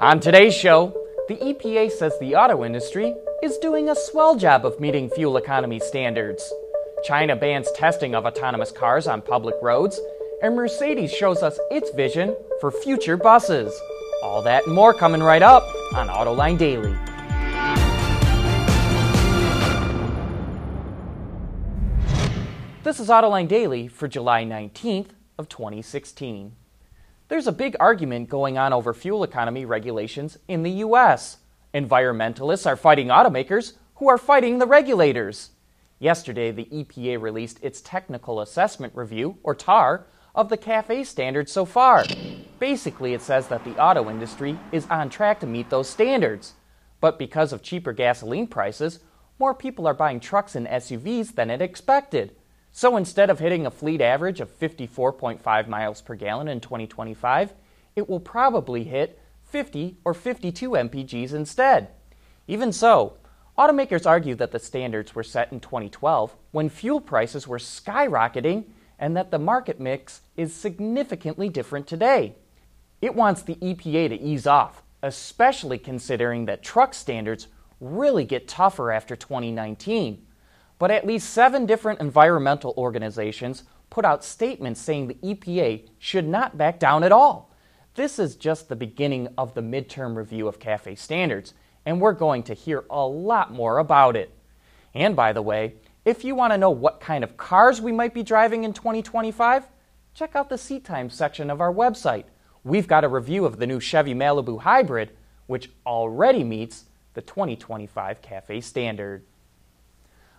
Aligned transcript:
On 0.00 0.20
today's 0.20 0.54
show, 0.54 0.96
the 1.26 1.34
EPA 1.34 1.90
says 1.90 2.16
the 2.20 2.36
auto 2.36 2.64
industry 2.64 3.16
is 3.42 3.58
doing 3.58 3.88
a 3.88 3.96
swell 3.96 4.36
job 4.36 4.64
of 4.64 4.78
meeting 4.78 5.10
fuel 5.10 5.36
economy 5.36 5.80
standards. 5.80 6.52
China 7.02 7.34
bans 7.34 7.68
testing 7.72 8.14
of 8.14 8.24
autonomous 8.24 8.70
cars 8.70 9.08
on 9.08 9.20
public 9.20 9.56
roads, 9.60 10.00
and 10.40 10.54
Mercedes 10.54 11.12
shows 11.12 11.42
us 11.42 11.58
its 11.72 11.90
vision 11.90 12.36
for 12.60 12.70
future 12.70 13.16
buses. 13.16 13.76
All 14.22 14.40
that 14.42 14.64
and 14.66 14.74
more 14.76 14.94
coming 14.94 15.20
right 15.20 15.42
up 15.42 15.64
on 15.96 16.06
Autoline 16.06 16.56
Daily. 16.56 16.96
This 22.84 23.00
is 23.00 23.08
Autoline 23.08 23.48
Daily 23.48 23.88
for 23.88 24.06
July 24.06 24.44
19th 24.44 25.08
of 25.36 25.48
2016. 25.48 26.54
There's 27.28 27.46
a 27.46 27.52
big 27.52 27.76
argument 27.78 28.30
going 28.30 28.56
on 28.56 28.72
over 28.72 28.94
fuel 28.94 29.22
economy 29.22 29.66
regulations 29.66 30.38
in 30.48 30.62
the 30.62 30.70
US. 30.70 31.36
Environmentalists 31.74 32.66
are 32.66 32.76
fighting 32.76 33.08
automakers 33.08 33.74
who 33.96 34.08
are 34.08 34.16
fighting 34.16 34.58
the 34.58 34.66
regulators. 34.66 35.50
Yesterday, 35.98 36.50
the 36.50 36.64
EPA 36.64 37.20
released 37.20 37.62
its 37.62 37.82
Technical 37.82 38.40
Assessment 38.40 38.94
Review, 38.96 39.36
or 39.42 39.54
TAR, 39.54 40.06
of 40.34 40.48
the 40.48 40.56
CAFE 40.56 41.04
standards 41.04 41.52
so 41.52 41.66
far. 41.66 42.06
Basically, 42.58 43.12
it 43.12 43.20
says 43.20 43.48
that 43.48 43.62
the 43.64 43.76
auto 43.76 44.08
industry 44.08 44.58
is 44.72 44.86
on 44.86 45.10
track 45.10 45.40
to 45.40 45.46
meet 45.46 45.68
those 45.68 45.90
standards. 45.90 46.54
But 46.98 47.18
because 47.18 47.52
of 47.52 47.62
cheaper 47.62 47.92
gasoline 47.92 48.46
prices, 48.46 49.00
more 49.38 49.52
people 49.52 49.86
are 49.86 49.94
buying 49.94 50.20
trucks 50.20 50.54
and 50.54 50.66
SUVs 50.66 51.34
than 51.34 51.50
it 51.50 51.60
expected. 51.60 52.36
So 52.78 52.96
instead 52.96 53.28
of 53.28 53.40
hitting 53.40 53.66
a 53.66 53.72
fleet 53.72 54.00
average 54.00 54.38
of 54.38 54.56
54.5 54.56 55.66
miles 55.66 56.00
per 56.00 56.14
gallon 56.14 56.46
in 56.46 56.60
2025, 56.60 57.52
it 57.96 58.08
will 58.08 58.20
probably 58.20 58.84
hit 58.84 59.18
50 59.46 59.96
or 60.04 60.14
52 60.14 60.70
mpgs 60.70 61.32
instead. 61.32 61.88
Even 62.46 62.70
so, 62.70 63.16
automakers 63.58 64.06
argue 64.06 64.36
that 64.36 64.52
the 64.52 64.60
standards 64.60 65.12
were 65.12 65.24
set 65.24 65.50
in 65.50 65.58
2012 65.58 66.36
when 66.52 66.68
fuel 66.68 67.00
prices 67.00 67.48
were 67.48 67.58
skyrocketing 67.58 68.66
and 68.96 69.16
that 69.16 69.32
the 69.32 69.40
market 69.40 69.80
mix 69.80 70.20
is 70.36 70.54
significantly 70.54 71.48
different 71.48 71.88
today. 71.88 72.36
It 73.02 73.12
wants 73.12 73.42
the 73.42 73.56
EPA 73.56 74.10
to 74.10 74.20
ease 74.20 74.46
off, 74.46 74.84
especially 75.02 75.78
considering 75.78 76.46
that 76.46 76.62
truck 76.62 76.94
standards 76.94 77.48
really 77.80 78.24
get 78.24 78.46
tougher 78.46 78.92
after 78.92 79.16
2019. 79.16 80.26
But 80.78 80.90
at 80.90 81.06
least 81.06 81.30
seven 81.30 81.66
different 81.66 82.00
environmental 82.00 82.74
organizations 82.76 83.64
put 83.90 84.04
out 84.04 84.24
statements 84.24 84.80
saying 84.80 85.08
the 85.08 85.14
EPA 85.14 85.88
should 85.98 86.26
not 86.26 86.56
back 86.56 86.78
down 86.78 87.02
at 87.02 87.12
all. 87.12 87.52
This 87.94 88.18
is 88.18 88.36
just 88.36 88.68
the 88.68 88.76
beginning 88.76 89.28
of 89.36 89.54
the 89.54 89.60
midterm 89.60 90.14
review 90.14 90.46
of 90.46 90.60
CAFE 90.60 90.96
standards, 90.96 91.54
and 91.84 92.00
we're 92.00 92.12
going 92.12 92.44
to 92.44 92.54
hear 92.54 92.84
a 92.90 93.04
lot 93.04 93.52
more 93.52 93.78
about 93.78 94.14
it. 94.14 94.32
And 94.94 95.16
by 95.16 95.32
the 95.32 95.42
way, 95.42 95.74
if 96.04 96.24
you 96.24 96.34
want 96.34 96.52
to 96.52 96.58
know 96.58 96.70
what 96.70 97.00
kind 97.00 97.24
of 97.24 97.36
cars 97.36 97.80
we 97.80 97.92
might 97.92 98.14
be 98.14 98.22
driving 98.22 98.64
in 98.64 98.72
2025, 98.72 99.66
check 100.14 100.36
out 100.36 100.48
the 100.48 100.56
seat 100.58 100.84
time 100.84 101.10
section 101.10 101.50
of 101.50 101.60
our 101.60 101.72
website. 101.72 102.24
We've 102.62 102.88
got 102.88 103.04
a 103.04 103.08
review 103.08 103.44
of 103.44 103.58
the 103.58 103.66
new 103.66 103.80
Chevy 103.80 104.14
Malibu 104.14 104.60
Hybrid, 104.60 105.10
which 105.46 105.70
already 105.84 106.44
meets 106.44 106.84
the 107.14 107.22
2025 107.22 108.22
CAFE 108.22 108.62
standard. 108.62 109.24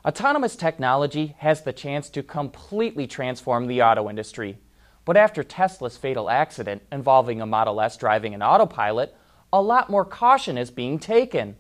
Autonomous 0.06 0.56
technology 0.56 1.36
has 1.40 1.64
the 1.64 1.74
chance 1.74 2.10
to 2.10 2.24
completely 2.24 3.06
transform 3.06 3.68
the 3.68 3.82
auto 3.82 4.10
industry. 4.10 4.58
But 5.04 5.18
after 5.18 5.44
Tesla's 5.44 5.98
fatal 5.98 6.30
accident 6.30 6.84
involving 6.90 7.42
a 7.42 7.46
Model 7.46 7.82
S 7.82 7.98
driving 7.98 8.34
an 8.34 8.42
autopilot, 8.42 9.14
a 9.52 9.62
lot 9.62 9.90
more 9.90 10.06
caution 10.06 10.58
is 10.58 10.72
being 10.72 11.00
taken. 11.00 11.58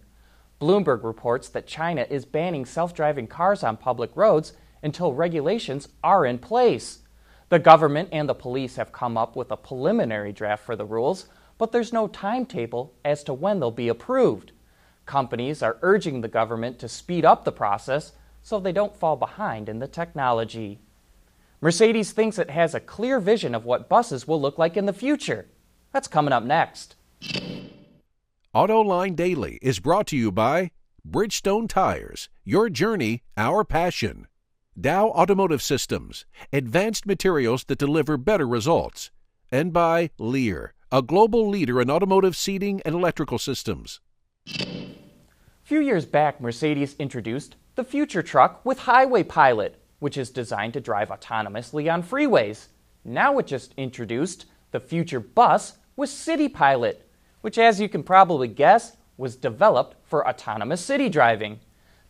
Bloomberg 0.61 1.03
reports 1.03 1.49
that 1.49 1.67
China 1.67 2.05
is 2.09 2.23
banning 2.23 2.65
self 2.65 2.93
driving 2.93 3.27
cars 3.27 3.61
on 3.61 3.75
public 3.75 4.11
roads 4.15 4.53
until 4.81 5.13
regulations 5.13 5.89
are 6.01 6.25
in 6.25 6.37
place. 6.37 6.99
The 7.49 7.59
government 7.59 8.09
and 8.13 8.29
the 8.29 8.35
police 8.35 8.77
have 8.77 8.93
come 8.93 9.17
up 9.17 9.35
with 9.35 9.51
a 9.51 9.57
preliminary 9.57 10.31
draft 10.31 10.63
for 10.63 10.77
the 10.77 10.85
rules, 10.85 11.25
but 11.57 11.73
there's 11.73 11.91
no 11.91 12.07
timetable 12.07 12.93
as 13.03 13.21
to 13.25 13.33
when 13.33 13.59
they'll 13.59 13.71
be 13.71 13.89
approved. 13.89 14.53
Companies 15.05 15.61
are 15.61 15.77
urging 15.81 16.21
the 16.21 16.27
government 16.29 16.79
to 16.79 16.87
speed 16.87 17.25
up 17.25 17.43
the 17.43 17.51
process 17.51 18.13
so 18.41 18.59
they 18.59 18.71
don't 18.71 18.95
fall 18.95 19.15
behind 19.15 19.69
in 19.69 19.79
the 19.79 19.87
technology. 19.87 20.79
Mercedes 21.61 22.11
thinks 22.11 22.39
it 22.39 22.49
has 22.49 22.73
a 22.73 22.79
clear 22.79 23.19
vision 23.19 23.53
of 23.53 23.65
what 23.65 23.89
buses 23.89 24.27
will 24.27 24.39
look 24.39 24.57
like 24.57 24.77
in 24.77 24.85
the 24.85 24.93
future. 24.93 25.47
That's 25.91 26.07
coming 26.07 26.33
up 26.33 26.43
next. 26.43 26.95
AutoLine 28.55 29.15
Daily 29.15 29.59
is 29.61 29.79
brought 29.79 30.07
to 30.07 30.17
you 30.17 30.31
by 30.31 30.71
Bridgestone 31.07 31.67
Tires, 31.67 32.29
your 32.43 32.69
journey, 32.69 33.23
our 33.37 33.63
passion. 33.63 34.27
Dow 34.79 35.09
Automotive 35.09 35.61
Systems, 35.61 36.25
advanced 36.53 37.05
materials 37.05 37.65
that 37.65 37.77
deliver 37.77 38.17
better 38.17 38.47
results. 38.47 39.11
And 39.51 39.73
by 39.73 40.11
Lear, 40.17 40.73
a 40.91 41.01
global 41.01 41.49
leader 41.49 41.81
in 41.81 41.91
automotive 41.91 42.35
seating 42.35 42.81
and 42.85 42.95
electrical 42.95 43.37
systems. 43.37 43.99
A 44.47 44.95
few 45.63 45.81
years 45.81 46.05
back, 46.05 46.39
Mercedes 46.39 46.95
introduced 46.97 47.57
the 47.79 47.85
future 47.85 48.21
truck 48.21 48.59
with 48.65 48.77
Highway 48.79 49.23
Pilot, 49.23 49.81
which 49.99 50.17
is 50.17 50.31
designed 50.31 50.73
to 50.73 50.81
drive 50.81 51.07
autonomously 51.07 51.89
on 51.89 52.03
freeways. 52.03 52.67
Now 53.05 53.37
it 53.37 53.47
just 53.47 53.73
introduced 53.77 54.47
the 54.71 54.81
future 54.81 55.21
bus 55.21 55.77
with 55.95 56.09
City 56.09 56.49
Pilot, 56.49 57.09
which, 57.39 57.57
as 57.57 57.79
you 57.79 57.87
can 57.87 58.03
probably 58.03 58.49
guess, 58.49 58.97
was 59.15 59.37
developed 59.37 59.95
for 60.03 60.27
autonomous 60.27 60.81
city 60.81 61.07
driving. 61.07 61.61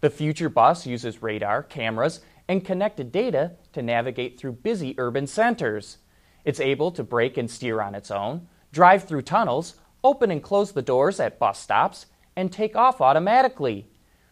The 0.02 0.09
future 0.09 0.50
bus 0.50 0.88
uses 0.88 1.22
radar, 1.22 1.62
cameras, 1.62 2.22
and 2.47 2.66
connected 2.66 3.12
data 3.12 3.52
to 3.74 3.84
navigate 3.84 4.40
through 4.40 4.53
busy 4.53 4.96
urban 4.97 5.28
centers. 5.28 6.00
It's 6.46 6.59
able 6.59 6.90
to 6.94 7.03
brake 7.03 7.38
and 7.38 7.52
steer 7.52 7.79
on 7.79 7.94
its 7.94 8.09
own, 8.09 8.47
drive 8.72 9.03
through 9.03 9.22
tunnels, 9.22 9.75
open 10.03 10.31
and 10.31 10.41
close 10.41 10.72
the 10.72 10.81
doors 10.81 11.19
at 11.19 11.38
bus 11.38 11.59
stops, 11.59 12.08
and 12.35 12.52
take 12.52 12.75
off 12.75 13.02
automatically. 13.02 13.85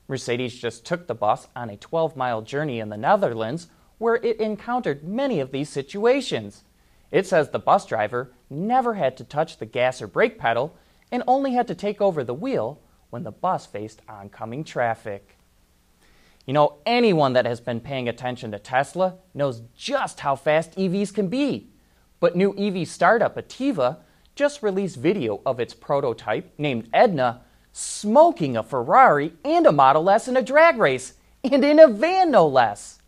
Mercedes 0.07 0.57
just 0.57 0.85
took 0.85 1.07
the 1.07 1.15
bus 1.15 1.47
on 1.55 1.69
a 1.69 1.77
12 1.77 2.15
mile 2.15 2.41
journey 2.41 2.79
in 2.79 2.89
the 2.89 2.97
Netherlands 2.97 3.67
where 3.97 4.15
it 4.15 4.39
encountered 4.39 5.03
many 5.03 5.39
of 5.39 5.51
these 5.51 5.69
situations. 5.69 6.63
It 7.11 7.25
says 7.25 7.49
the 7.49 7.59
bus 7.59 7.85
driver 7.85 8.31
never 8.49 8.93
had 8.93 9.17
to 9.17 9.23
touch 9.23 9.57
the 9.57 9.65
gas 9.65 10.01
or 10.01 10.07
brake 10.07 10.37
pedal 10.37 10.75
and 11.11 11.23
only 11.27 11.53
had 11.53 11.67
to 11.67 11.75
take 11.75 12.01
over 12.01 12.23
the 12.23 12.33
wheel 12.33 12.79
when 13.09 13.23
the 13.23 13.31
bus 13.31 13.65
faced 13.65 14.01
oncoming 14.07 14.63
traffic. 14.63 15.37
You 16.45 16.53
know, 16.53 16.75
anyone 16.85 17.33
that 17.33 17.45
has 17.45 17.59
been 17.59 17.81
paying 17.81 18.07
attention 18.07 18.51
to 18.51 18.59
Tesla 18.59 19.15
knows 19.33 19.61
just 19.75 20.21
how 20.21 20.35
fast 20.35 20.77
EVs 20.77 21.13
can 21.13 21.27
be. 21.27 21.69
But 22.19 22.35
new 22.35 22.55
EV 22.57 22.87
startup 22.87 23.35
Atieva 23.35 23.97
just 24.35 24.63
released 24.63 24.95
video 24.95 25.41
of 25.45 25.59
its 25.59 25.73
prototype 25.73 26.53
named 26.57 26.89
Edna 26.93 27.41
smoking 27.77 28.57
a 28.57 28.63
Ferrari 28.63 29.33
and 29.45 29.67
a 29.67 29.71
Model 29.71 30.09
S 30.09 30.27
in 30.27 30.35
a 30.35 30.41
drag 30.41 30.77
race, 30.79 31.13
and 31.43 31.63
in 31.63 31.77
a 31.77 31.87
van 31.87 32.31
no 32.31 32.47
less. 32.47 33.03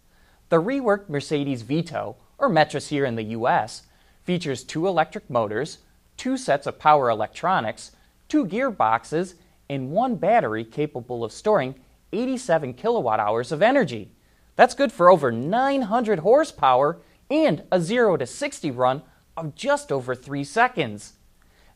The 0.49 0.61
reworked 0.61 1.09
Mercedes 1.09 1.63
Vito, 1.63 2.17
or 2.37 2.49
Metris 2.49 2.89
here 2.89 3.03
in 3.03 3.15
the 3.15 3.33
US, 3.35 3.87
features 4.23 4.63
two 4.63 4.85
electric 4.85 5.27
motors, 5.27 5.79
two 6.17 6.37
sets 6.37 6.67
of 6.67 6.77
power 6.77 7.09
electronics, 7.09 7.93
two 8.27 8.45
gearboxes, 8.45 9.33
and 9.67 9.89
one 9.89 10.17
battery 10.17 10.63
capable 10.63 11.23
of 11.23 11.31
storing 11.31 11.73
87 12.13 12.75
kilowatt 12.75 13.19
hours 13.19 13.51
of 13.51 13.63
energy. 13.63 14.11
That's 14.55 14.75
good 14.75 14.91
for 14.91 15.09
over 15.09 15.31
900 15.31 16.19
horsepower 16.19 16.99
and 17.31 17.63
a 17.71 17.81
0 17.81 18.17
to 18.17 18.27
60 18.27 18.69
run 18.69 19.01
of 19.35 19.55
just 19.55 19.91
over 19.91 20.13
3 20.13 20.43
seconds. 20.43 21.13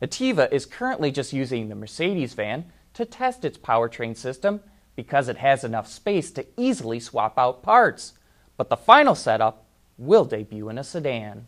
Atieva 0.00 0.52
is 0.52 0.64
currently 0.64 1.10
just 1.10 1.32
using 1.32 1.68
the 1.68 1.74
Mercedes 1.74 2.34
van 2.34 2.70
to 2.94 3.04
test 3.04 3.44
its 3.44 3.58
powertrain 3.58 4.16
system 4.16 4.60
because 4.96 5.28
it 5.28 5.36
has 5.38 5.64
enough 5.64 5.88
space 5.88 6.30
to 6.32 6.46
easily 6.56 7.00
swap 7.00 7.38
out 7.38 7.62
parts. 7.62 8.14
But 8.56 8.70
the 8.70 8.76
final 8.76 9.14
setup 9.14 9.66
will 9.98 10.24
debut 10.24 10.68
in 10.68 10.78
a 10.78 10.84
sedan. 10.84 11.46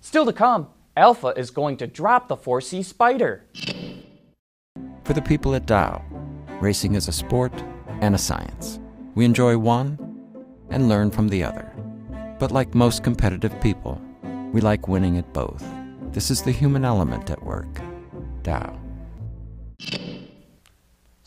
Still 0.00 0.24
to 0.26 0.32
come, 0.32 0.68
Alfa 0.96 1.28
is 1.28 1.50
going 1.50 1.76
to 1.78 1.86
drop 1.86 2.28
the 2.28 2.36
4C 2.36 2.84
Spider. 2.84 3.44
For 5.04 5.12
the 5.12 5.22
people 5.22 5.54
at 5.54 5.66
Dow, 5.66 6.02
racing 6.60 6.94
is 6.94 7.08
a 7.08 7.12
sport 7.12 7.52
and 8.00 8.14
a 8.14 8.18
science. 8.18 8.80
We 9.14 9.24
enjoy 9.24 9.58
one 9.58 9.98
and 10.70 10.88
learn 10.88 11.10
from 11.10 11.28
the 11.28 11.44
other. 11.44 11.70
But 12.38 12.52
like 12.52 12.74
most 12.74 13.04
competitive 13.04 13.58
people, 13.60 14.00
we 14.52 14.60
like 14.60 14.88
winning 14.88 15.18
at 15.18 15.32
both. 15.32 15.64
This 16.12 16.30
is 16.30 16.42
the 16.42 16.52
human 16.52 16.84
element 16.84 17.30
at 17.30 17.42
work. 17.42 17.80
Dow. 18.42 18.78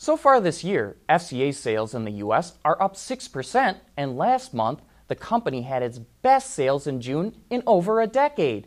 So 0.04 0.18
far 0.18 0.38
this 0.38 0.62
year, 0.62 0.98
FCA 1.08 1.54
sales 1.54 1.94
in 1.94 2.04
the 2.04 2.20
US 2.26 2.58
are 2.62 2.76
up 2.78 2.94
6%, 2.94 3.76
and 3.96 4.18
last 4.18 4.52
month, 4.52 4.82
the 5.08 5.14
company 5.14 5.62
had 5.62 5.82
its 5.82 5.98
best 5.98 6.50
sales 6.50 6.86
in 6.86 7.00
June 7.00 7.34
in 7.48 7.62
over 7.66 8.02
a 8.02 8.06
decade. 8.06 8.66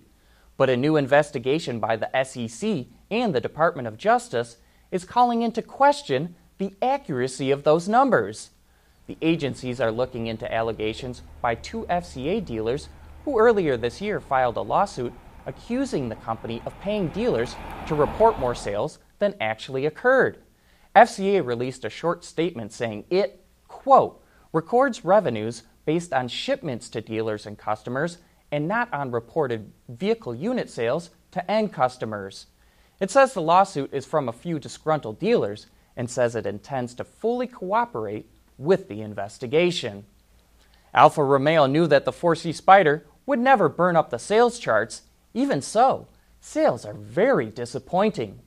But 0.58 0.72
a 0.72 0.76
new 0.76 0.96
investigation 0.96 1.80
by 1.80 1.96
the 1.96 2.10
SEC 2.24 2.88
and 3.12 3.36
the 3.36 3.40
Department 3.40 3.88
of 3.88 4.00
Justice 4.00 4.58
is 4.90 5.06
calling 5.06 5.44
into 5.44 5.62
question 5.62 6.34
the 6.58 6.74
accuracy 6.82 7.52
of 7.52 7.62
those 7.62 7.88
numbers. 7.88 8.50
The 9.06 9.18
agencies 9.22 9.80
are 9.80 9.92
looking 9.92 10.26
into 10.26 10.52
allegations 10.52 11.22
by 11.40 11.54
two 11.54 11.86
FCA 11.88 12.44
dealers 12.44 12.90
who 13.26 13.38
earlier 13.38 13.78
this 13.78 14.02
year 14.02 14.20
filed 14.20 14.58
a 14.58 14.62
lawsuit 14.62 15.14
accusing 15.46 16.10
the 16.10 16.16
company 16.16 16.64
of 16.66 16.82
paying 16.82 17.10
dealers 17.10 17.56
to 17.86 17.94
report 17.94 18.40
more 18.40 18.56
sales 18.56 18.98
than 19.20 19.36
actually 19.40 19.86
occurred. 19.86 20.40
FCA 20.98 21.46
released 21.46 21.86
a 21.86 21.92
short 21.92 22.26
statement 22.26 22.74
saying 22.74 23.06
it, 23.12 23.46
quote, 23.68 24.24
records 24.52 25.06
revenues 25.06 25.62
based 25.86 26.12
on 26.12 26.28
shipments 26.28 26.90
to 26.90 27.02
dealers 27.02 27.46
and 27.46 27.56
customers 27.56 28.18
and 28.52 28.68
not 28.68 28.92
on 28.92 29.12
reported 29.12 29.72
vehicle 29.88 30.34
unit 30.34 30.72
sales 30.72 31.12
to 31.30 31.52
end 31.52 31.72
customers. 31.72 32.48
It 33.00 33.12
says 33.12 33.34
the 33.34 33.44
lawsuit 33.44 33.94
is 33.94 34.08
from 34.08 34.28
a 34.28 34.34
few 34.34 34.58
disgruntled 34.58 35.20
dealers 35.20 35.68
and 35.96 36.10
says 36.10 36.36
it 36.36 36.48
intends 36.48 36.96
to 36.96 37.04
fully 37.04 37.46
cooperate 37.46 38.28
with 38.58 38.88
the 38.88 39.02
investigation. 39.02 40.04
Alfa 40.96 41.24
Romeo 41.24 41.68
knew 41.68 41.86
that 41.86 42.06
the 42.06 42.12
4C 42.12 42.56
Spider 42.56 43.06
would 43.28 43.38
never 43.38 43.70
burn 43.70 43.96
up 43.96 44.10
the 44.10 44.18
sales 44.18 44.58
charts. 44.58 45.04
Even 45.36 45.62
so, 45.62 46.08
sales 46.42 46.86
are 46.86 46.94
very 46.94 47.52
disappointing. 47.52 48.40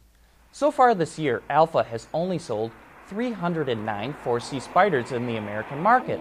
So 0.52 0.72
far 0.72 0.96
this 0.96 1.16
year, 1.16 1.42
Alfa 1.48 1.84
has 1.84 2.08
only 2.12 2.38
sold 2.38 2.72
309 3.08 4.14
4C 4.24 4.60
Spiders 4.60 5.12
in 5.12 5.26
the 5.26 5.36
American 5.36 5.78
market. 5.78 6.20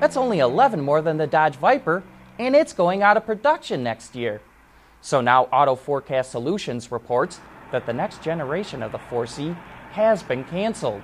That's 0.00 0.16
only 0.16 0.40
11 0.40 0.80
more 0.80 1.00
than 1.00 1.16
the 1.16 1.28
Dodge 1.28 1.56
Viper, 1.56 2.02
and 2.40 2.56
it's 2.56 2.72
going 2.72 3.02
out 3.02 3.16
of 3.16 3.24
production 3.24 3.84
next 3.84 4.16
year. 4.16 4.40
So 5.00 5.20
now 5.20 5.44
Auto 5.44 5.76
Forecast 5.76 6.32
Solutions 6.32 6.90
reports 6.90 7.40
that 7.70 7.86
the 7.86 7.92
next 7.92 8.20
generation 8.20 8.82
of 8.82 8.90
the 8.90 8.98
4C 8.98 9.56
has 9.92 10.24
been 10.24 10.42
canceled. 10.44 11.02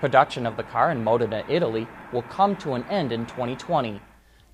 Production 0.00 0.46
of 0.46 0.56
the 0.56 0.62
car 0.62 0.90
in 0.90 1.04
Modena, 1.04 1.44
Italy 1.50 1.86
will 2.12 2.22
come 2.22 2.56
to 2.56 2.72
an 2.74 2.84
end 2.84 3.12
in 3.12 3.26
2020. 3.26 4.00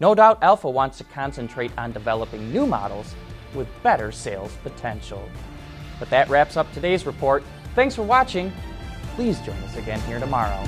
No 0.00 0.16
doubt 0.16 0.42
Alfa 0.42 0.68
wants 0.68 0.98
to 0.98 1.04
concentrate 1.04 1.70
on 1.78 1.92
developing 1.92 2.52
new 2.52 2.66
models 2.66 3.14
with 3.54 3.68
better 3.84 4.10
sales 4.10 4.56
potential. 4.64 5.28
But 6.02 6.10
that 6.10 6.28
wraps 6.28 6.56
up 6.56 6.66
today's 6.72 7.06
report. 7.06 7.44
Thanks 7.76 7.94
for 7.94 8.02
watching. 8.02 8.52
Please 9.14 9.38
join 9.42 9.54
us 9.58 9.76
again 9.76 10.00
here 10.00 10.18
tomorrow. 10.18 10.60